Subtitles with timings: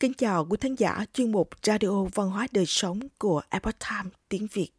[0.00, 4.12] Kính chào quý thính giả chuyên mục Radio Văn hóa Đời Sống của Epoch Times
[4.28, 4.70] tiếng Việt.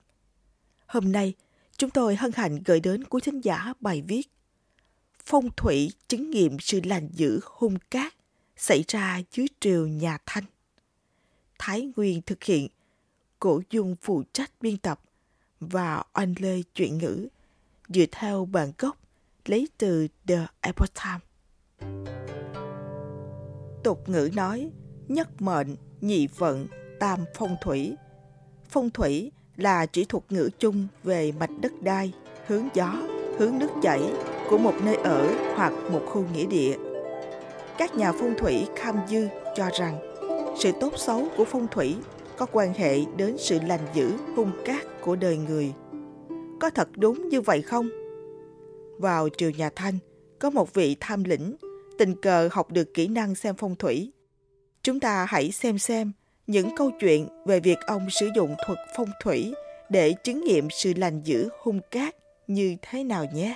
[0.86, 1.34] Hôm nay,
[1.78, 4.30] chúng tôi hân hạnh gửi đến quý thính giả bài viết
[5.26, 8.14] Phong thủy chứng nghiệm sự lành dữ hung cát
[8.58, 10.44] xảy ra dưới triều nhà Thanh.
[11.60, 12.68] Thái Nguyên thực hiện,
[13.40, 15.02] Cổ Dung phụ trách biên tập
[15.60, 17.28] và Anh Lê chuyện ngữ
[17.90, 18.98] dựa theo bản gốc
[19.46, 21.24] lấy từ The Epoch Times.
[23.84, 24.72] Tục ngữ nói,
[25.14, 26.68] nhất mệnh, nhị vận,
[27.00, 27.96] tam phong thủy.
[28.70, 32.14] Phong thủy là chỉ thuật ngữ chung về mạch đất đai,
[32.48, 32.94] hướng gió,
[33.38, 34.02] hướng nước chảy
[34.50, 36.78] của một nơi ở hoặc một khu nghĩa địa.
[37.78, 40.00] Các nhà phong thủy Kham Dư cho rằng
[40.60, 41.96] sự tốt xấu của phong thủy
[42.38, 45.74] có quan hệ đến sự lành dữ hung cát của đời người.
[46.60, 47.90] Có thật đúng như vậy không?
[48.98, 49.98] Vào triều nhà Thanh,
[50.40, 51.56] có một vị tham lĩnh
[51.98, 54.12] tình cờ học được kỹ năng xem phong thủy.
[54.84, 56.12] Chúng ta hãy xem xem
[56.48, 59.54] những câu chuyện về việc ông sử dụng thuật phong thủy
[59.90, 62.16] để chứng nghiệm sự lành dữ hung cát
[62.48, 63.56] như thế nào nhé.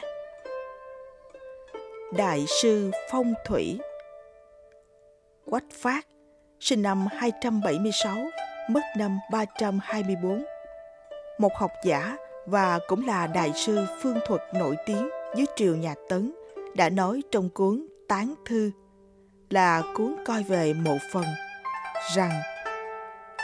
[2.18, 3.80] Đại sư Phong Thủy
[5.46, 6.08] Quách Phát,
[6.60, 8.18] sinh năm 276,
[8.70, 10.46] mất năm 324.
[11.38, 15.96] Một học giả và cũng là đại sư phương thuật nổi tiếng dưới triều nhà
[16.10, 16.34] Tấn
[16.76, 18.72] đã nói trong cuốn Tán Thư
[19.56, 21.26] là cuốn coi về một phần,
[22.16, 22.42] rằng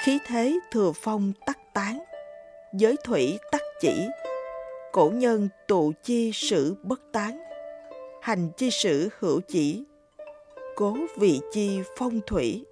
[0.04, 2.00] khí thế thừa phong tắc tán,
[2.74, 4.08] giới thủy tắc chỉ,
[4.92, 7.42] cổ nhân tụ chi sử bất tán,
[8.22, 9.84] hành chi sử hữu chỉ,
[10.76, 12.66] cố vị chi phong thủy.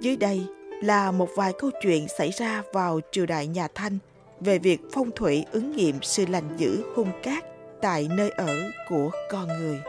[0.00, 0.46] Dưới đây
[0.82, 3.98] là một vài câu chuyện xảy ra vào triều đại nhà thanh
[4.40, 7.44] về việc phong thủy ứng nghiệm sự lành dữ hung cát
[7.82, 8.56] tại nơi ở
[8.88, 9.80] của con người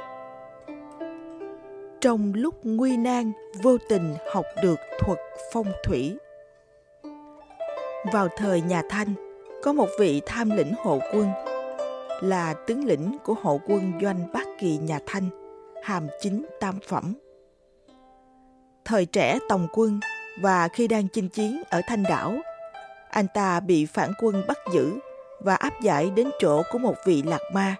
[2.01, 3.31] trong lúc nguy nan
[3.63, 5.19] vô tình học được thuật
[5.53, 6.17] phong thủy.
[8.13, 9.13] Vào thời nhà thanh,
[9.63, 11.27] có một vị tham lĩnh hộ quân,
[12.21, 15.29] là tướng lĩnh của hộ quân doanh bát kỳ nhà thanh,
[15.83, 17.13] hàm chính tam phẩm.
[18.85, 19.99] Thời trẻ tòng quân
[20.41, 22.35] và khi đang chinh chiến ở thanh đảo,
[23.09, 24.93] anh ta bị phản quân bắt giữ
[25.39, 27.75] và áp giải đến chỗ của một vị lạc ma.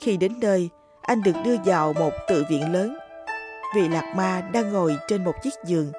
[0.00, 0.68] Khi đến nơi,
[1.02, 2.98] anh được đưa vào một tự viện lớn
[3.74, 5.92] vị lạc ma đang ngồi trên một chiếc giường.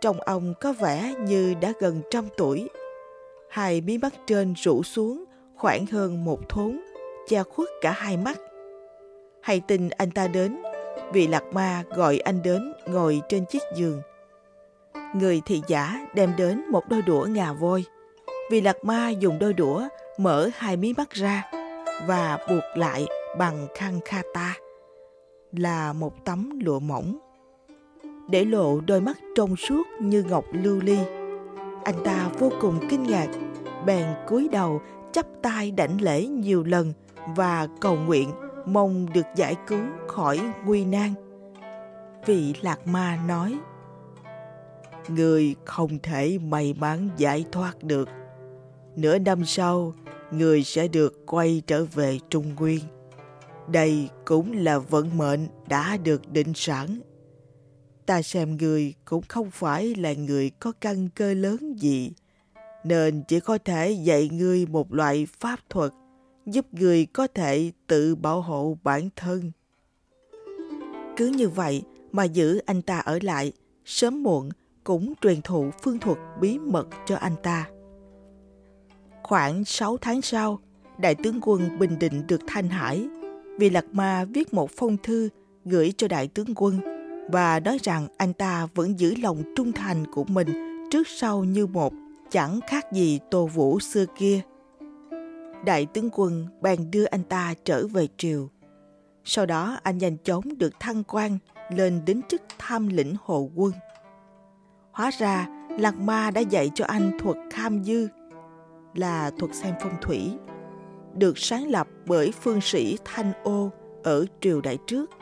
[0.00, 2.68] Trông ông có vẻ như đã gần trăm tuổi.
[3.50, 5.24] Hai mí mắt trên rũ xuống
[5.56, 6.80] khoảng hơn một thốn,
[7.28, 8.38] che khuất cả hai mắt.
[9.42, 10.62] Hay tin anh ta đến
[11.12, 14.02] vị lạc ma gọi anh đến ngồi trên chiếc giường.
[15.14, 17.84] Người thị giả đem đến một đôi đũa ngà voi.
[18.50, 19.88] Vị lạc ma dùng đôi đũa
[20.18, 21.50] mở hai mí mắt ra
[22.06, 23.06] và buộc lại
[23.38, 24.54] bằng khăn kata
[25.56, 27.18] là một tấm lụa mỏng.
[28.30, 30.98] Để lộ đôi mắt trong suốt như ngọc lưu ly,
[31.84, 33.28] anh ta vô cùng kinh ngạc,
[33.86, 34.80] bèn cúi đầu
[35.12, 36.92] chắp tay đảnh lễ nhiều lần
[37.36, 38.30] và cầu nguyện
[38.66, 41.14] mong được giải cứu khỏi nguy nan.
[42.26, 43.58] Vị lạc ma nói,
[45.08, 48.08] người không thể may mắn giải thoát được.
[48.96, 49.94] Nửa năm sau,
[50.30, 52.80] người sẽ được quay trở về trung nguyên
[53.68, 57.00] đây cũng là vận mệnh đã được định sẵn.
[58.06, 62.12] Ta xem người cũng không phải là người có căn cơ lớn gì,
[62.84, 65.92] nên chỉ có thể dạy ngươi một loại pháp thuật
[66.46, 69.52] giúp người có thể tự bảo hộ bản thân.
[71.16, 71.82] Cứ như vậy
[72.12, 73.52] mà giữ anh ta ở lại,
[73.84, 74.48] sớm muộn
[74.84, 77.68] cũng truyền thụ phương thuật bí mật cho anh ta.
[79.22, 80.60] Khoảng 6 tháng sau,
[80.98, 83.08] đại tướng quân bình định được thanh hải
[83.58, 85.28] vì lạc ma viết một phong thư
[85.64, 86.80] gửi cho đại tướng quân
[87.30, 90.48] và nói rằng anh ta vẫn giữ lòng trung thành của mình
[90.90, 91.92] trước sau như một,
[92.30, 94.40] chẳng khác gì Tô Vũ xưa kia.
[95.64, 98.48] Đại tướng quân bèn đưa anh ta trở về triều.
[99.24, 101.38] Sau đó anh nhanh chóng được thăng quan
[101.70, 103.72] lên đến chức tham lĩnh hộ quân.
[104.92, 105.46] Hóa ra
[105.78, 108.08] Lạc Ma đã dạy cho anh thuật kham dư
[108.94, 110.32] là thuật xem phong thủy
[111.18, 113.70] được sáng lập bởi phương sĩ Thanh Ô
[114.02, 115.10] ở triều đại trước–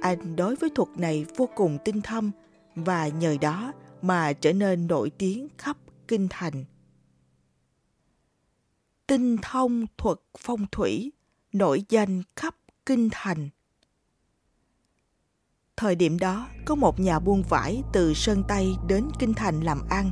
[0.00, 2.30] anh đối với thuật này vô cùng tinh thâm
[2.74, 3.72] và nhờ đó
[4.02, 5.76] mà trở nên nổi tiếng khắp
[6.08, 6.64] kinh thành.
[9.06, 11.12] Tinh thông thuật phong thủy
[11.52, 12.54] nổi danh khắp
[12.86, 13.48] kinh thành.
[15.76, 19.80] Thời điểm đó, có một nhà buôn vải từ Sơn Tây đến Kinh Thành làm
[19.90, 20.10] ăn,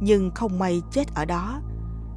[0.00, 1.62] nhưng không may chết ở đó.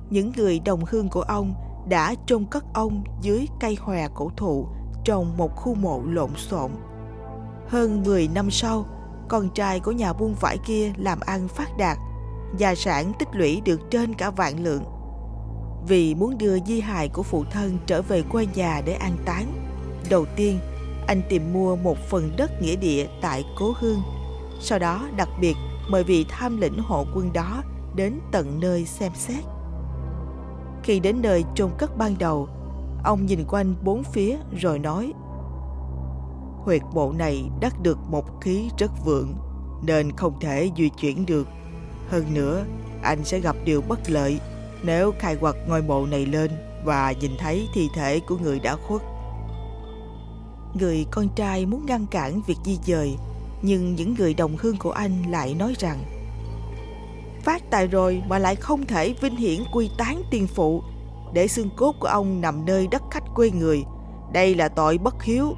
[0.09, 1.53] Những người đồng hương của ông
[1.89, 4.67] đã chôn cất ông dưới cây hòe cổ thụ
[5.05, 6.71] trong một khu mộ lộn xộn
[7.71, 8.85] hơn 10 năm sau,
[9.27, 11.97] con trai của nhà buôn vải kia làm ăn phát đạt,
[12.57, 14.83] gia sản tích lũy được trên cả vạn lượng.
[15.87, 19.45] Vì muốn đưa di hài của phụ thân trở về quê nhà để an táng,
[20.09, 20.59] đầu tiên
[21.07, 24.01] anh tìm mua một phần đất nghĩa địa tại Cố Hương.
[24.59, 25.55] Sau đó đặc biệt
[25.89, 27.63] mời vị tham lĩnh hộ quân đó
[27.95, 29.43] đến tận nơi xem xét.
[30.83, 32.49] Khi đến nơi chôn cất ban đầu,
[33.03, 35.13] ông nhìn quanh bốn phía rồi nói
[36.63, 39.33] Huyệt mộ này đắc được một khí rất vượng
[39.85, 41.47] nên không thể di chuyển được.
[42.09, 42.65] Hơn nữa,
[43.01, 44.39] anh sẽ gặp điều bất lợi
[44.83, 46.51] nếu khai quật ngôi mộ này lên
[46.83, 49.01] và nhìn thấy thi thể của người đã khuất.
[50.79, 53.15] Người con trai muốn ngăn cản việc di dời,
[53.61, 55.97] nhưng những người đồng hương của anh lại nói rằng
[57.43, 60.83] phát tài rồi mà lại không thể vinh hiển quy tán tiền phụ
[61.33, 63.83] để xương cốt của ông nằm nơi đất khách quê người.
[64.33, 65.55] Đây là tội bất hiếu.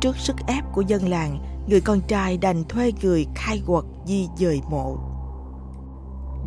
[0.00, 1.38] Trước sức ép của dân làng,
[1.68, 4.98] người con trai đành thuê người khai quật di dời mộ.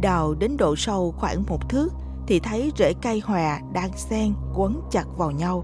[0.01, 1.89] Đào đến độ sâu khoảng một thước
[2.27, 5.63] thì thấy rễ cây hòa đang xen quấn chặt vào nhau.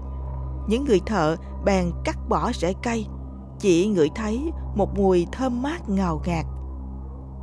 [0.68, 3.06] Những người thợ bèn cắt bỏ rễ cây,
[3.58, 6.46] chỉ ngửi thấy một mùi thơm mát ngào ngạt.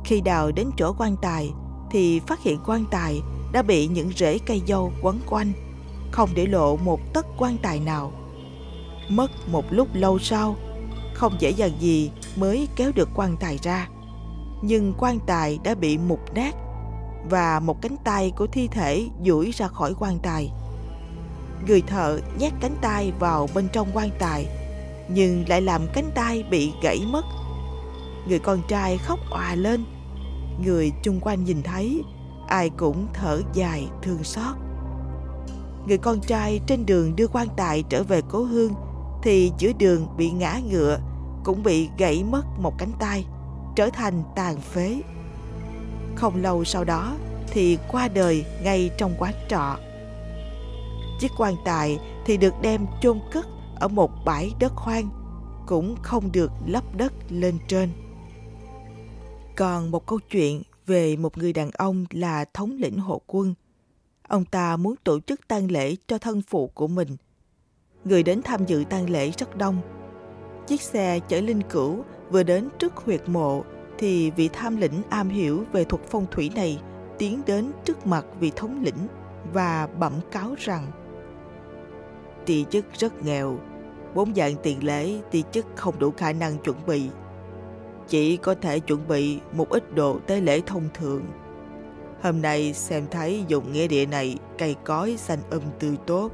[0.04, 1.52] Khi đào đến chỗ quan tài
[1.90, 3.20] thì phát hiện quan tài
[3.52, 5.52] đã bị những rễ cây dâu quấn quanh,
[6.10, 8.12] không để lộ một tấc quan tài nào.
[9.08, 10.56] Mất một lúc lâu sau,
[11.14, 13.88] không dễ dàng gì mới kéo được quan tài ra.
[14.62, 16.54] Nhưng quan tài đã bị mục nát
[17.30, 20.52] và một cánh tay của thi thể duỗi ra khỏi quan tài.
[21.66, 24.46] Người thợ nhét cánh tay vào bên trong quan tài,
[25.08, 27.24] nhưng lại làm cánh tay bị gãy mất.
[28.28, 29.84] Người con trai khóc òa lên.
[30.64, 32.02] Người chung quanh nhìn thấy,
[32.48, 34.56] ai cũng thở dài thương xót.
[35.86, 38.72] Người con trai trên đường đưa quan tài trở về cố hương
[39.22, 40.98] thì giữa đường bị ngã ngựa,
[41.44, 43.24] cũng bị gãy mất một cánh tay,
[43.76, 45.00] trở thành tàn phế.
[46.16, 47.14] Không lâu sau đó
[47.46, 49.76] thì qua đời ngay trong quán trọ.
[51.20, 53.46] Chiếc quan tài thì được đem chôn cất
[53.80, 55.08] ở một bãi đất hoang,
[55.66, 57.90] cũng không được lấp đất lên trên.
[59.56, 63.54] Còn một câu chuyện về một người đàn ông là thống lĩnh hộ quân.
[64.28, 67.16] Ông ta muốn tổ chức tang lễ cho thân phụ của mình.
[68.04, 69.80] Người đến tham dự tang lễ rất đông.
[70.66, 73.64] Chiếc xe chở linh cửu vừa đến trước huyệt mộ
[73.98, 76.80] thì vị tham lĩnh am hiểu về thuật phong thủy này
[77.18, 79.06] tiến đến trước mặt vị thống lĩnh
[79.52, 80.92] và bẩm cáo rằng
[82.46, 83.58] Tỷ chức rất nghèo,
[84.14, 87.08] bốn dạng tiền lễ tỷ chức không đủ khả năng chuẩn bị.
[88.08, 91.22] Chỉ có thể chuẩn bị một ít đồ tế lễ thông thường.
[92.22, 96.32] Hôm nay xem thấy dùng nghĩa địa này cây cói xanh um tươi tốt.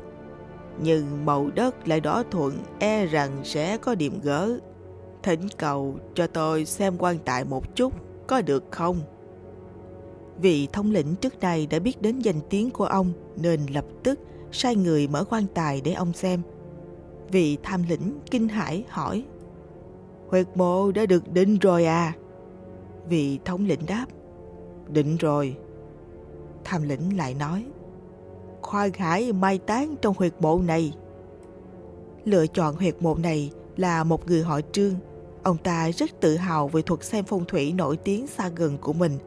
[0.83, 4.59] Nhưng màu đất lại đỏ thuận e rằng sẽ có điểm gỡ
[5.23, 7.93] thỉnh cầu cho tôi xem quan tài một chút,
[8.27, 9.01] có được không?
[10.43, 14.21] Vị thống lĩnh trước đây đã biết đến danh tiếng của ông nên lập tức
[14.53, 16.43] sai người mở quan tài để ông xem.
[17.31, 19.25] Vị tham lĩnh kinh hãi hỏi
[20.31, 22.12] Huyệt mộ đã được định rồi à?
[23.09, 24.06] Vị thống lĩnh đáp
[24.88, 25.56] Định rồi.
[26.65, 27.67] Tham lĩnh lại nói
[28.62, 30.93] Khoan hãy mai táng trong huyệt mộ này.
[32.25, 34.95] Lựa chọn huyệt mộ này là một người họ trương
[35.43, 38.93] Ông ta rất tự hào về thuật xem phong thủy nổi tiếng xa gần của
[38.93, 39.19] mình.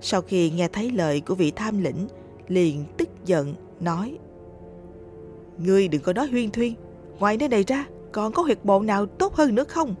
[0.00, 2.08] Sau khi nghe thấy lời của vị tham lĩnh,
[2.48, 4.18] liền tức giận, nói
[5.58, 6.74] Ngươi đừng có nói huyên thuyên,
[7.18, 9.94] ngoài nơi này ra còn có huyệt mộ nào tốt hơn nữa không?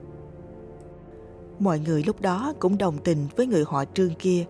[1.58, 4.44] Mọi người lúc đó cũng đồng tình với người họ trương kia,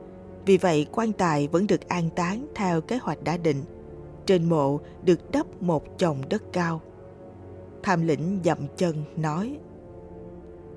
[0.47, 3.63] vì vậy quan tài vẫn được an táng theo kế hoạch đã định.
[4.27, 6.81] Trên mộ được đắp một chồng đất cao.
[7.83, 9.59] Tham lĩnh dậm chân nói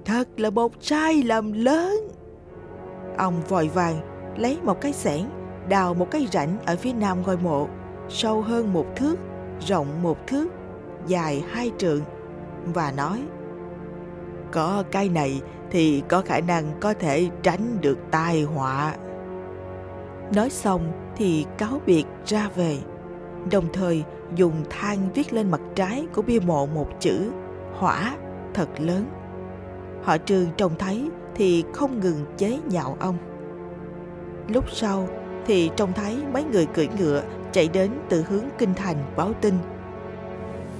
[0.05, 2.07] Thật là một sai lầm lớn.
[3.17, 4.01] Ông vội vàng
[4.37, 5.29] lấy một cái xẻng
[5.69, 7.67] đào một cái rãnh ở phía nam ngôi mộ
[8.09, 9.15] sâu hơn một thước,
[9.59, 10.47] rộng một thước,
[11.07, 12.01] dài hai trượng
[12.73, 13.23] và nói
[14.51, 15.41] có cái này
[15.71, 18.95] thì có khả năng có thể tránh được tai họa.
[20.35, 22.77] Nói xong thì cáo biệt ra về,
[23.51, 24.03] đồng thời
[24.35, 27.31] dùng than viết lên mặt trái của bia mộ một chữ
[27.73, 28.17] hỏa
[28.53, 29.05] thật lớn.
[30.03, 33.17] Họ trường trông thấy thì không ngừng chế nhạo ông.
[34.47, 35.07] Lúc sau
[35.45, 39.53] thì trông thấy mấy người cưỡi ngựa chạy đến từ hướng kinh thành báo tin.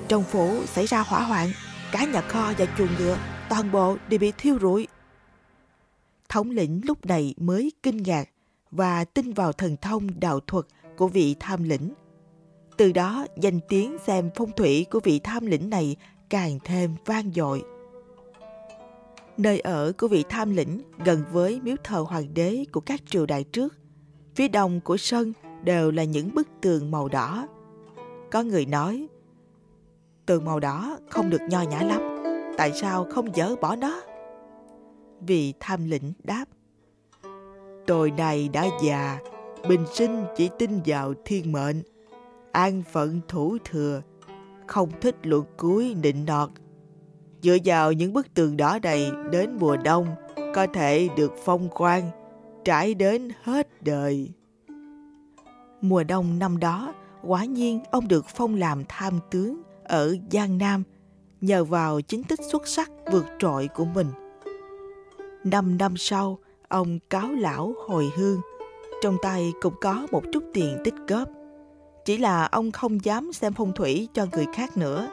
[0.08, 1.48] Trong phố xảy ra hỏa hoạn,
[1.92, 3.18] cả nhà kho và chuồng ngựa
[3.52, 4.88] toàn bộ đều bị thiêu rụi.
[6.30, 8.30] Thống lĩnh lúc này mới kinh ngạc
[8.72, 10.66] và tin vào thần thông đạo thuật
[10.98, 11.94] của vị tham lĩnh.
[12.78, 15.96] Từ đó danh tiếng xem phong thủy của vị tham lĩnh này
[16.30, 17.64] càng thêm vang dội.
[19.38, 23.26] Nơi ở của vị tham lĩnh gần với miếu thờ hoàng đế của các triều
[23.26, 23.78] đại trước.
[24.36, 27.48] Phía đông của sân đều là những bức tường màu đỏ.
[28.32, 29.08] Có người nói,
[30.26, 32.11] tường màu đỏ không được nho nhã lắm,
[32.58, 34.02] tại sao không dỡ bỏ nó?
[35.22, 36.46] Vị tham lĩnh đáp,
[37.88, 39.20] tôi này đã già,
[39.70, 41.82] bình sinh chỉ tin vào thiên mệnh,
[42.52, 44.02] an phận thủ thừa,
[44.68, 46.50] không thích luận cuối nịnh nọt.
[47.42, 50.08] Dựa vào những bức tường đỏ đầy đến mùa đông
[50.56, 52.10] có thể được phong quang,
[52.66, 54.32] trải đến hết đời.
[55.82, 56.94] Mùa đông năm đó,
[57.24, 60.84] quả nhiên ông được phong làm tham tướng ở Giang Nam
[61.42, 64.08] nhờ vào chính tích xuất sắc vượt trội của mình.
[65.44, 68.42] Năm năm sau, ông cáo lão hồi hương,
[69.02, 71.30] trong tay cũng có một chút tiền tích góp.
[72.06, 75.08] Chỉ là ông không dám xem phong thủy cho người khác nữa,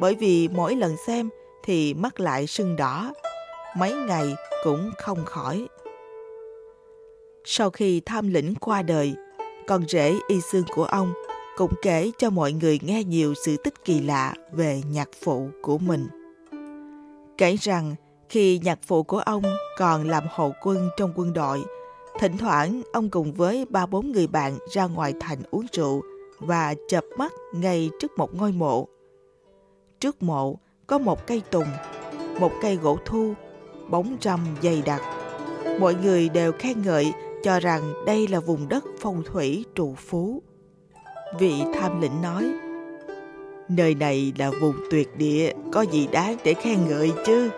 [0.00, 1.28] bởi vì mỗi lần xem
[1.64, 3.12] thì mắt lại sưng đỏ,
[3.76, 4.34] mấy ngày
[4.64, 5.68] cũng không khỏi.
[7.44, 9.14] Sau khi tham lĩnh qua đời,
[9.66, 11.12] con rể y xương của ông
[11.58, 15.78] cũng kể cho mọi người nghe nhiều sự tích kỳ lạ về nhạc phụ của
[15.78, 16.08] mình.
[17.38, 17.94] Kể rằng
[18.28, 19.42] khi nhạc phụ của ông
[19.78, 21.62] còn làm hậu quân trong quân đội,
[22.20, 26.02] thỉnh thoảng ông cùng với ba bốn người bạn ra ngoài thành uống rượu
[26.38, 28.88] và chập mắt ngay trước một ngôi mộ.
[30.00, 31.68] Trước mộ có một cây tùng,
[32.40, 33.34] một cây gỗ thu,
[33.88, 35.02] bóng râm dày đặc.
[35.80, 37.12] Mọi người đều khen ngợi
[37.42, 40.42] cho rằng đây là vùng đất phong thủy trụ phú.
[41.32, 42.50] Vị tham lĩnh nói,
[43.68, 47.50] nơi này là vùng tuyệt địa, có gì đáng để khen ngợi chứ?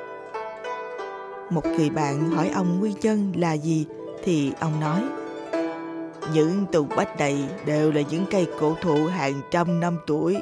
[1.50, 3.86] Một người bạn hỏi ông nguyên nhân là gì
[4.24, 5.02] thì ông nói,
[6.34, 10.36] những tùng bách này đều là những cây cổ thụ hàng trăm năm tuổi.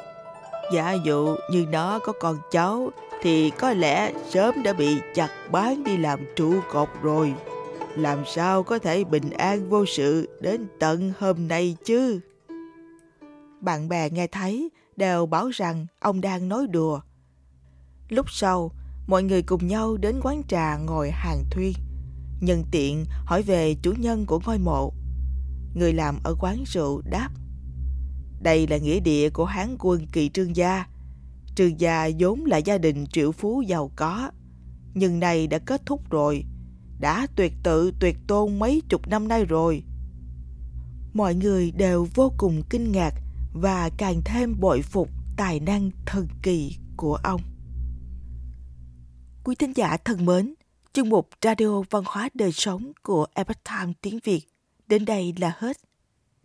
[0.73, 2.89] Giả dụ như nó có con cháu
[3.21, 7.33] thì có lẽ sớm đã bị chặt bán đi làm trụ cột rồi
[7.95, 12.19] làm sao có thể bình an vô sự đến tận hôm nay chứ?
[13.61, 16.99] Bạn bè nghe thấy đều bảo rằng ông đang nói đùa.
[18.09, 18.71] Lúc sau,
[19.07, 21.73] mọi người cùng nhau đến quán trà ngồi hàng thuyên.
[22.41, 24.93] Nhân tiện hỏi về chủ nhân của ngôi mộ.
[25.73, 27.29] Người làm ở quán rượu đáp.
[28.41, 30.85] Đây là nghĩa địa của Hán quân Kỳ Trương Gia.
[31.55, 34.31] Trương Gia vốn là gia đình triệu phú giàu có.
[34.93, 36.45] Nhưng nay đã kết thúc rồi
[36.99, 39.83] đã tuyệt tự tuyệt tôn mấy chục năm nay rồi.
[41.13, 43.13] Mọi người đều vô cùng kinh ngạc
[43.53, 47.41] và càng thêm bội phục tài năng thần kỳ của ông.
[49.43, 50.53] Quý thính giả thân mến,
[50.93, 54.41] chương mục Radio Văn hóa Đời Sống của Epoch Times tiếng Việt
[54.87, 55.77] đến đây là hết.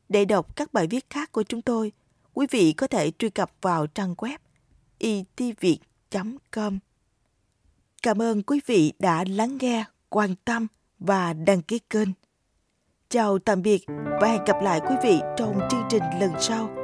[0.08, 1.92] Để đọc các bài viết khác của chúng tôi,
[2.34, 4.38] quý vị có thể truy cập vào trang web
[4.98, 6.78] itviet.com.
[8.02, 10.66] Cảm ơn quý vị đã lắng nghe quan tâm
[10.98, 12.08] và đăng ký kênh.
[13.08, 13.86] Chào tạm biệt
[14.20, 16.83] và hẹn gặp lại quý vị trong chương trình lần sau.